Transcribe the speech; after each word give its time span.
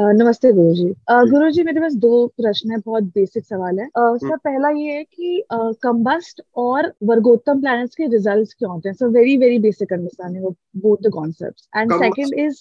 नमस्ते 0.00 0.52
गुरु 0.52 0.74
जी। 0.74 0.88
गुरु 1.10 1.50
जी 1.50 1.62
मेरे 1.62 1.80
पास 1.80 1.94
दो 1.94 2.26
प्रश्न 2.26 2.70
है 2.70 2.78
बहुत 2.78 3.02
बेसिक 3.02 3.44
सवाल 3.44 3.78
है। 3.78 3.86
uh, 3.86 4.16
सर 4.16 4.36
पहला 4.36 4.68
ये 4.68 4.92
है 4.92 5.04
कि 5.04 5.42
कम्बस्ट 5.52 6.42
और 6.56 6.92
वर्गोत्तम 7.02 7.60
प्लैनेट्स 7.60 7.94
के 7.94 8.06
रिजल्ट्स 8.06 8.54
क्यों 8.54 8.72
होते 8.72 8.88
हैं? 8.88 8.94
Sir 8.94 9.06
very 9.06 9.36
very 9.36 9.58
basic 9.58 9.92
understanding 9.92 10.44
of 10.46 10.54
both 10.76 11.08
the 11.08 11.10
concepts 11.12 11.68
and 11.76 11.92
second 11.92 12.34
is 12.38 12.60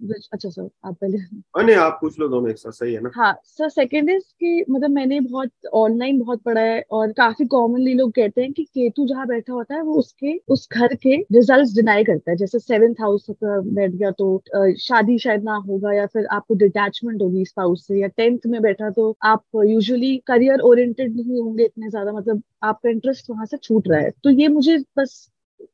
अच्छा 0.00 0.48
सर 0.48 0.68
आप 0.84 0.96
पहले 0.96 1.74
आप 1.76 1.98
पूछ 2.00 2.18
लो 2.18 2.28
दोनों 2.28 2.50
एक 2.50 2.58
साथ 2.58 2.72
सही 2.72 2.92
है 2.94 3.00
ना? 3.00 3.10
हाँ 3.14 3.32
सर 3.46 3.68
सेकंड 3.68 4.10
इज़ 4.10 4.22
कि 4.40 4.64
मतलब 4.70 4.90
मैंने 4.90 5.18
बहुत 5.20 5.50
ऑनलाइन 5.74 6.18
बहुत 6.18 6.42
पढ़ा 6.42 6.60
है 6.60 6.80
और 6.90 7.12
काफ़ी 7.12 7.46
कॉमनली 7.46 7.94
लोग 7.94 8.12
कहते 8.12 8.42
हैं 8.42 8.52
कि 8.52 8.64
केतु 8.64 9.06
जहाँ 9.06 9.26
बैठा 9.26 9.52
होता 9.52 9.74
है 9.74 9.82
वो 9.82 9.94
उसके 9.94 10.36
उस 10.48 10.68
घर 10.72 10.94
के 10.96 11.16
रिजल्ट्स 11.32 11.74
डिनाई 11.74 12.04
करता 12.04 12.30
है। 12.30 12.36
जैसे 12.36 12.58
सेवेंथ 12.58 12.94
हाउस 13.00 13.26
बैठ 13.42 13.90
गया 13.92 14.10
तो 14.12 14.42
शादी 14.80 15.18
शायद 15.18 15.44
ना 15.44 15.54
होगा 15.68 15.92
या 15.92 16.06
फिर 16.06 16.26
आपको 16.32 16.54
डिटैचमेंट 16.56 17.22
होगी 17.22 17.44
स्पाउस 17.44 17.86
से 17.86 18.00
या 18.00 18.08
टेंथ 18.16 18.46
में 18.46 18.60
बैठा 18.62 18.90
तो 18.90 19.16
आप 19.24 19.44
यूजुअली 19.64 20.16
करियर 20.26 20.60
ओरिएंटेड 20.62 21.16
नहीं 21.16 21.40
होंगे 21.42 21.64
इतने 21.64 21.90
ज़्यादा 21.90 22.12
मतलब 22.12 22.42
आपका 22.62 22.90
इंटरेस्ट 22.90 23.30
वहाँ 23.30 23.46
से 23.46 23.56
छूट 23.56 23.88
रहा 23.88 24.00
है। 24.00 24.10
तो 24.24 24.30
ये 24.32 24.48
मुझे 24.48 24.78
बस 24.98 25.28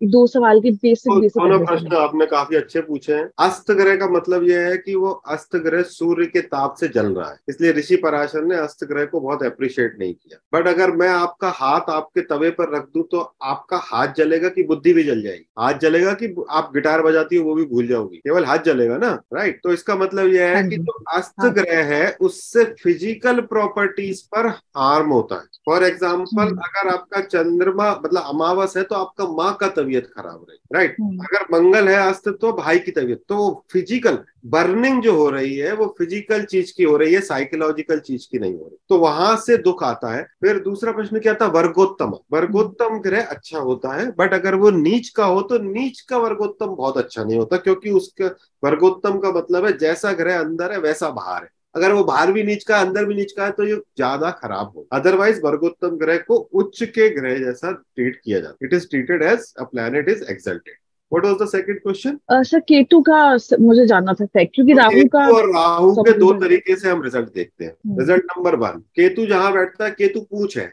दो 0.05 0.27
सवाल 0.27 0.61
के 0.61 0.71
बेसिक 0.73 1.13
बेसिक 1.13 1.43
दोनों 1.43 1.59
प्रश्न 1.67 1.97
आपने 1.97 2.27
काफ़ी 2.27 2.57
अच्छे 2.57 2.81
पूछे 2.81 3.15
हैं? 3.15 3.29
अस्त 3.41 3.71
ग्रह 3.71 3.97
का 3.97 4.09
मतलब 4.09 4.43
यह 4.43 4.61
है 4.61 4.77
कि 4.77 4.95
वो 4.95 5.11
अस्त 5.29 5.57
ग्रह 5.57 5.83
सूर्य 5.83 6.27
के 6.27 6.41
ताप 6.43 6.75
से 6.81 6.89
जल 6.89 7.07
रहा 7.07 7.29
है। 7.31 7.39
इसलिए 7.49 7.73
ऋषि 7.73 7.97
पराशर 7.97 8.45
ने 8.45 8.57
अस्त 8.57 8.85
ग्रह 8.85 9.05
को 9.05 9.21
बहुत 9.21 9.43
अप्रिशिएट 9.43 9.97
नहीं 9.99 10.15
किया। 10.15 10.39
बट 10.53 10.69
अगर 10.69 10.91
मैं 10.93 11.09
आपका 11.09 11.49
हाथ 11.51 11.91
आपके 11.91 12.21
तवे 12.25 12.51
पर 12.51 12.75
रख 12.77 12.89
दू 12.95 13.03
तो 13.03 13.21
आपका 13.45 13.77
हाथ 13.85 14.15
जलेगा 14.17 14.49
कि 14.49 14.63
बुद्धि 14.65 14.93
भी 14.93 15.05
जल 15.05 15.23
जाएगी? 15.23 15.47
हाथ 15.59 15.79
जलेगा 15.79 16.13
कि 16.15 16.35
आप 16.51 16.71
गिटार 16.75 17.03
बजाती 17.03 17.37
हो 17.37 17.45
वो 17.45 17.55
भी 17.55 17.65
भूल 17.65 17.87
जाओगी। 17.87 18.17
केवल 18.17 18.45
हाथ 18.45 18.59
जलेगा 18.67 18.97
ना? 18.99 19.13
राइट 19.35 19.61
तो 19.65 19.73
इसका 19.73 19.97
मतलब 19.97 20.29
यह 20.29 20.47
है 20.47 20.55
हाँ 20.55 20.69
कि 20.69 20.77
जो। 20.79 21.03
अस्त 21.13 21.35
हाँ। 21.41 21.53
ग्रह 21.55 21.83
है 21.87 22.17
उससे 22.21 22.65
फ़िज़िकल 22.83 23.41
प्रॉपर्टीज़ 23.47 24.23
पर 24.35 24.49
हार्म 24.49 25.09
होता 25.09 25.35
है। 25.35 25.53
फॉर 25.67 25.85
एग्ज़ाम्पल 25.85 26.57
अगर 26.59 26.89
आपका 26.89 27.21
चंद्रमा 27.23 27.91
मतलब 27.95 28.23
अमावस 28.25 28.77
है 28.77 28.83
तो 28.83 28.95
आपका 28.95 29.27
माँ 29.35 29.53
का 29.55 29.69
तबीयत 29.77 30.07
खराब 30.17 30.47
रही 30.49 30.59
राइट 30.75 30.97
हम्म। 31.01 31.25
अगर 31.25 31.47
मंगल 31.53 31.89
है 31.89 31.97
अस्त्र 31.99 32.31
तो 32.41 32.53
भाई 32.53 32.79
की 32.79 32.91
तबीयत 32.91 33.23
तो 33.29 33.51
फ़िज़िकल 33.73 34.19
बर्निंग 34.47 35.03
जो 35.03 35.15
हो 35.17 35.29
रही 35.31 35.57
है 35.57 35.73
वो 35.75 35.87
फ़िज़िकल 35.99 36.43
चीज़ 36.45 36.73
की 36.77 36.85
हो 36.85 36.97
रही 36.97 37.15
है 37.15 37.21
साइकोलॉजिकल 37.23 37.99
चीज़ 38.01 38.27
की 38.31 38.39
नहीं 38.39 38.55
हो 38.55 38.65
रही। 38.65 38.77
तो 38.89 38.99
वहाँ 38.99 39.37
से 39.37 39.57
दुख 39.59 39.83
आता 39.85 40.13
है। 40.15 40.23
फिर 40.41 40.59
दूसरा 40.63 40.93
प्रश्न 40.93 41.21
क्या 41.21 41.35
था? 41.35 41.47
वर्गोत्तम। 41.49 42.13
वर्गोत्तम 42.33 42.99
ग्रह 43.01 43.23
अच्छा 43.25 43.59
होता 43.61 43.95
है 43.95 44.11
बट 44.19 44.35
अगर 44.35 44.55
वो 44.55 44.71
नीच 44.73 45.09
का 45.09 45.25
हो 45.25 45.41
तो 45.43 45.59
नीच 45.63 46.01
का 46.01 46.19
वर्गोत्तम 46.19 46.75
बहुत 46.77 46.99
अच्छा 46.99 47.25
नहीं 47.25 47.39
होता 47.39 47.57
क्योंकि 47.59 47.91
उसका 47.93 48.27
वर्गोत्तम 48.63 49.19
का 49.19 49.33
मतलब 49.33 49.67
है 49.67 49.77
जैसा 49.79 50.13
ग्रह 50.15 50.39
अंदर 50.41 50.73
है 50.73 50.79
वैसा 50.81 51.11
बाहर 51.11 51.43
है। 51.43 51.49
अगर 51.77 51.93
वो 51.93 52.05
बाहर 52.05 52.33
भी 52.33 52.43
नीच 52.43 52.65
का 52.65 52.81
अंदर 52.81 53.05
भी 53.05 53.15
नीच 53.15 53.33
का 53.33 53.45
है 53.45 53.51
तो 53.51 53.67
ये 53.67 53.77
ज़्यादा 53.77 54.31
खराब 54.31 54.73
हो 54.77 54.87
अदरवाइज़ 54.93 55.41
वर्गोत्तम 55.41 55.97
ग्रह 55.97 56.19
को 56.19 56.37
उच्च 56.37 56.83
के 56.83 57.09
ग्रह 57.11 57.39
जैसा 57.39 57.73
ट्रीट 57.73 58.21
किया 58.25 58.41
जाता 58.41 58.67
it 58.67 58.75
is 58.75 58.89
treated 58.91 59.23
as 59.23 59.53
a 59.59 59.65
planet 59.65 60.09
is 60.09 60.25
exalted 60.31 60.75
What 61.13 61.25
was 61.25 61.39
the 61.39 61.47
second 61.47 61.81
question? 61.83 62.19
Sir 62.31 62.61
Ketu 62.61 63.01
का 63.01 63.19
मुझे 63.61 63.87
जानना 63.87 64.13
था 64.13 64.25
फैक्ट 64.27 64.55
क्योंकि 64.55 64.73
राहु 64.73 65.05
का 65.09 65.27
और 65.33 65.49
राहु 65.55 66.03
के 66.03 66.13
दो 66.19 66.33
तरीके 66.41 66.77
से 66.77 66.89
हम 66.91 67.03
रिज़ल्ट 67.03 67.35
देखते 67.35 67.65
हैं। 67.65 67.99
रिज़ल्ट 67.99 68.25
नंबर 68.25 68.55
वन 68.55 68.79
केतु 68.95 69.27
जहाँ 69.27 69.53
बैठता 69.53 69.85
है 69.85 69.91
केतु 69.91 70.21
पूछ 70.21 70.59
है। 70.59 70.73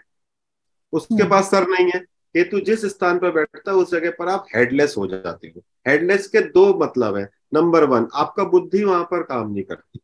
उसके 0.94 1.16
हम्म। 1.16 1.30
पास 1.30 1.52
सर 1.52 1.68
नहीं 1.68 1.92
है। 1.96 2.00
केतु 2.00 2.60
जिस 2.60 2.86
स्थान 2.86 3.20
पर 3.20 3.32
बैठता 3.32 3.72
है 3.72 3.78
उस 3.78 3.92
जगह 3.92 4.10
पर 4.10 4.30
आप 4.30 4.46
हेडलेस 4.56 4.96
हो 4.98 5.08
जाते 5.08 5.48
हो। 5.48 5.62
हेडलेस 5.88 6.28
के 6.28 6.42
दो 6.42 6.80
मतलब 6.80 7.18
है। 7.18 7.30
नंबर 7.54 7.84
वन 7.84 8.08
आपका 8.16 8.44
बुद्धि 8.44 8.84
वहाँ 8.84 9.04
पर 9.04 9.24
काम 9.24 9.52
नहीं 9.52 9.64
करती। 9.64 10.00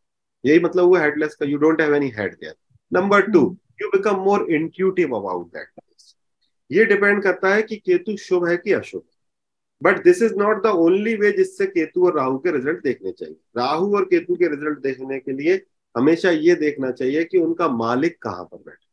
यही 0.48 0.60
मतलब 0.60 0.86
हुआ 0.86 1.02
हेडलेस 1.02 1.36
का 1.36 1.46
you 1.46 1.58
don't 1.58 1.82
have 1.82 1.96
any 1.96 2.10
head 2.18 2.34
there 2.34 2.54
number 2.92 3.22
two 3.32 3.42
you 3.82 3.90
become 3.90 4.20
more 4.22 4.52
intuitive 4.52 5.16
about 5.16 5.48
that 5.48 5.82
ये 6.72 6.86
डिपेंड 6.86 7.22
करता 7.24 7.54
है 7.54 7.62
कि 7.62 7.76
केतु 7.76 8.16
शुभ 8.18 8.48
है 8.48 8.56
कि 8.58 8.72
अशुभ 8.74 9.02
है। 9.02 9.16
But 9.82 10.04
this 10.04 10.22
is 10.22 10.34
not 10.36 10.62
the 10.64 10.68
only 10.78 11.16
way 11.16 11.32
जिससे 11.32 11.66
केतु 11.66 12.06
और 12.06 12.16
राहु 12.18 12.38
के 12.38 12.52
रिज़ल्ट 12.52 12.84
देखने 12.84 13.12
चाहिए। 13.12 13.36
राहु 13.58 13.96
और 13.98 14.06
केतु 14.06 14.36
के 14.36 14.48
रिज़ल्ट 14.48 14.80
देखने 14.80 15.20
के 15.20 15.32
लिए 15.32 15.62
हमेशा 15.96 16.30
ये 16.30 16.56
देखना 16.56 16.92
चाहिए 16.92 17.24
कि 17.24 17.38
उनका 17.38 17.68
मालिक 17.70 18.18
कहाँ 18.22 18.44
पर 18.44 18.58
बैठे 18.58 18.86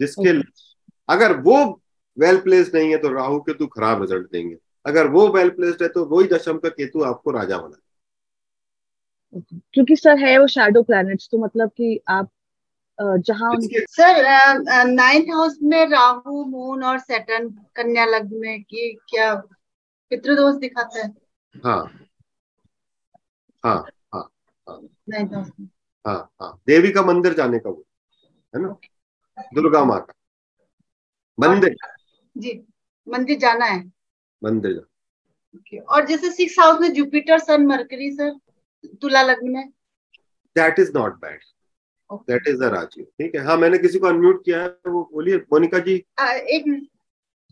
जिसके 0.00 0.32
okay. 0.32 0.42
अगर 1.08 1.36
वो 1.40 1.58
वेल 2.16 2.36
प्लेस्ड 2.40 2.76
नहीं 2.76 2.90
है 2.90 2.98
तो 2.98 3.08
राहु 3.12 3.38
केतु 3.40 3.66
खराब 3.66 4.00
रिज़ल्ट 4.02 4.30
देंगे। 4.32 4.56
अगर 4.84 5.06
वो 5.08 5.26
वेल 5.28 5.50
प्लेस्ड 5.50 5.82
है 5.82 5.88
तो 5.88 6.04
वही 6.06 6.28
दशम 6.28 6.58
का 6.58 6.68
केतु 6.70 7.02
आपको 7.04 7.30
राजा 7.30 7.58
बना 7.58 7.76
क्योंकि 9.40 9.96
सर 9.96 10.18
है 10.18 10.38
वो 10.38 10.46
शैडो 10.46 10.82
प्लैनेट्स 10.82 11.28
तो 11.32 11.38
मतलब 11.38 11.70
कि 11.70 12.00
आप 12.08 12.30
जहाँ 12.98 13.50
सर 13.60 14.22
नाइन्थ 14.86 15.26
हाउस 15.30 15.58
में 15.62 15.86
राहु 15.88 16.44
मून 16.44 16.84
और 16.84 16.98
सैटर्न 16.98 17.48
कन्या 17.76 18.04
लग्न 18.04 18.36
में 18.36 18.64
ये 18.74 18.92
क्या 19.08 19.34
पितृदोष 20.10 20.56
दिखाता 20.56 20.98
है? 20.98 21.14
हाँ। 21.54 22.08
हाँ 23.64 23.76
हाँ 24.14 24.28
हाँ। 24.68 24.80
हाँ 26.06 26.30
हाँ। 26.40 26.60
देवी 26.66 26.90
का 26.90 27.02
मंदिर 27.02 27.34
जाने 27.34 27.58
का 27.58 27.70
वो 27.70 27.84
है 28.54 28.62
ना? 28.62 28.76
दुर्गा 29.54 29.84
माता। 29.84 30.12
मंदिर। 31.38 31.76
जी 32.36 32.60
मंदिर 33.08 33.38
जाना 33.38 33.64
है। 33.64 33.84
मंदिर 34.42 34.72
जाना 34.72 35.82
और 35.94 36.06
जैसे 36.06 36.30
सिक्स 36.30 36.58
हाउस 36.58 36.80
में 36.80 36.92
Jupiter 36.92 37.38
sun 37.38 37.66
Mercury 37.66 38.10
sir 38.10 38.30
Tula 38.86 39.22
lagna 39.22 39.50
में 39.50 39.68
that 40.56 40.78
is 40.78 40.92
not 40.94 41.14
bad 41.14 41.40
that 42.12 42.48
is 42.48 42.56
the 42.56 42.62
Raju 42.62 43.02
ठीक 43.02 43.34
है? 43.34 43.40
हाँ 43.40 43.56
मैंने 43.56 43.78
किसी 43.78 43.98
को 43.98 44.06
अनम्यूट 44.06 44.44
किया 44.44 44.62
है 44.62 44.68
वो 44.68 45.10
बोलिए 45.12 45.36
मोनिका 45.36 45.78
जी। 45.78 46.04
आ, 46.18 46.32
एक 46.32 46.64
मिनट। 46.66 46.88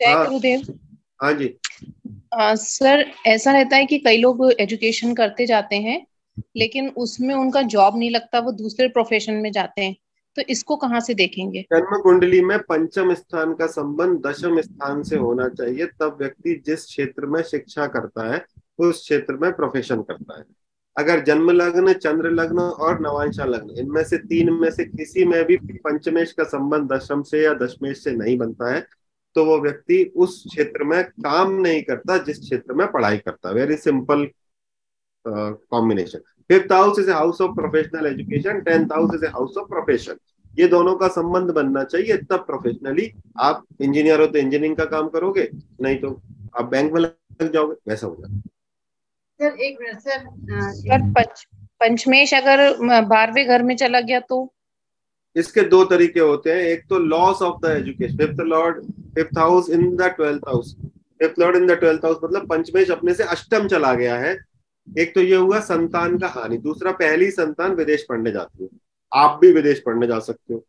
हाँ, 0.03 0.27
हाँ 1.23 1.33
जी। 1.33 1.59
आ, 2.35 2.55
सर 2.55 3.05
ऐसा 3.27 3.53
रहता 3.53 3.77
है 3.77 3.87
कि 3.87 3.99
कई 3.99 4.17
लोग 4.17 4.53
एजुकेशन 4.61 5.15
करते 5.15 5.47
जाते 5.47 5.77
हैं 5.77 6.07
लेकिन 6.57 6.89
उसमें 6.89 7.35
उनका 7.35 7.63
जॉब 7.63 7.99
नहीं 7.99 8.11
लगता 8.11 8.39
वो 8.39 8.53
दूसरे 8.53 8.89
प्रोफेशन 8.89 9.35
में 9.35 9.53
जाते 9.53 9.83
हैं। 9.83 9.97
तो 10.37 10.43
इसको 10.43 10.77
कहाँ 10.77 11.01
से 11.01 11.15
देखेंगे? 11.15 11.63
जन्म 11.63 12.03
कुंडली 12.03 12.41
में 12.41 12.59
पंचम 12.59 13.15
स्थान 13.15 13.55
का 13.55 13.67
संबंध 13.67 14.27
दशम 14.27 14.61
स्थान 14.61 15.03
से 15.03 15.17
होना 15.17 15.49
चाहिए 15.49 15.87
तब 15.87 16.17
व्यक्ति 16.21 16.63
जिस 16.67 16.85
क्षेत्र 16.85 17.27
में 17.27 17.43
शिक्षा 17.43 17.87
करता 17.87 18.35
है 18.35 18.45
उस 18.79 19.01
क्षेत्र 19.01 19.35
में 19.35 19.53
प्रोफेशन 19.53 20.03
करता 20.03 20.39
है। 20.39 20.45
अगर 20.97 21.21
जन्म 21.25 21.51
लग्न, 21.51 21.93
चंद्र 21.95 22.31
लग्न 22.33 22.59
और 22.59 23.01
नवांशा 23.01 23.45
लग्न, 23.45 23.71
इनमें 23.79 24.03
से 24.05 24.19
तीन 24.19 24.53
में 24.53 24.71
से 24.71 24.85
किसी 24.87 25.25
में 25.25 25.45
भी 25.45 25.57
पंचमेश 25.57 26.33
का 26.33 26.45
संबंध 26.47 26.93
दशम 26.93 27.23
से 27.23 27.43
या 27.43 27.55
दशमेश 27.57 28.03
से 28.05 28.13
नहीं 28.13 28.37
बनता 28.39 28.75
है 28.75 28.87
तो 29.37 29.45
वो 29.45 29.59
व्यक्ति 29.61 30.03
उस 30.17 30.43
क्षेत्र 30.49 30.85
में 30.85 31.03
काम 31.05 31.53
नहीं 31.61 31.83
करता 31.83 32.17
जिस 32.25 32.39
क्षेत्र 32.41 32.75
में 32.75 32.87
पढ़ाई 32.93 33.17
करता। 33.19 33.51
Very 33.53 33.77
simple 33.77 34.27
combination 35.25 36.19
fifth 36.51 36.73
house 36.73 36.99
is 36.99 37.11
house 37.11 37.41
of 37.41 37.55
professional 37.57 38.07
education 38.07 38.61
tenth 38.61 38.93
house 38.93 39.15
is 39.15 39.25
house 39.27 39.57
of 39.59 39.69
profession 39.69 40.19
ये 40.55 40.67
दोनों 40.69 40.95
का 40.97 41.09
संबंध 41.11 41.51
बनना 41.51 41.85
चाहिए 41.85 42.17
तब 42.31 42.45
प्रोफेशनली 42.47 43.11
आप 43.41 43.65
इंजीनियर 43.81 44.21
हो 44.21 44.27
तो 44.27 44.39
इंजीनियरिंग 44.39 44.77
का 44.77 44.85
काम 44.87 45.09
करोगे, 45.09 45.49
नहीं 45.83 45.97
तो 45.97 46.11
आप 46.59 46.65
बैंक 46.65 46.93
में 46.93 47.01
लग 47.01 47.53
जाओगे, 47.53 47.75
वैसा 47.89 48.07
हो 48.07 48.17
जाएगा 48.21 48.43
सर 49.41 49.61
एक 49.61 49.79
मिनट 49.81 49.99
सर 50.01 50.73
सर 50.73 51.11
पंच 51.13 51.47
पंचमेश 51.81 52.35
अगर 52.35 52.61
बारहवें 53.05 53.47
घर 53.47 53.63
में 53.63 53.75
चला 53.77 54.01
गया 54.01 54.21
तो? 54.21 54.37
इसके 55.37 55.61
दो 55.69 55.85
तरीके 55.85 56.21
होते 56.21 56.51
हैं। 56.51 56.63
एक 56.63 56.85
तो 56.89 56.99
loss 56.99 57.43
of 57.43 57.61
the 57.63 57.71
education 57.71 58.17
fifth 58.17 58.41
lord 58.43 58.83
fifth 59.15 59.39
house 59.39 59.71
in 59.71 59.95
the 59.97 60.09
twelfth 60.17 60.49
house 60.49 60.75
fifth 61.21 61.39
lord 61.39 61.57
in 61.57 61.67
the 61.67 61.79
twelfth 61.81 62.05
house 62.05 62.19
मतलब 62.25 62.49
पंचमेश 62.49 62.91
अपने 62.91 63.15
से 63.15 63.25
अष्टम 63.25 63.67
चला 63.69 63.93
गया 63.95 64.17
है। 64.19 64.37
एक 64.89 65.15
तो 65.15 65.21
ये 65.21 65.37
हुआ 65.37 65.61
संतान 65.63 66.19
का 66.19 66.29
हानि। 66.29 66.57
दूसरा 66.59 66.93
पहली 66.95 67.31
संतान 67.31 67.75
विदेश 67.75 68.05
पढ़ने 68.09 68.31
जाती 68.33 68.63
है। 68.63 68.69
आप 69.13 69.39
भी 69.43 69.53
विदेश 69.53 69.83
पढ़ने 69.87 70.07
जा 70.07 70.19
सकते 70.21 70.55
हो। 70.55 70.65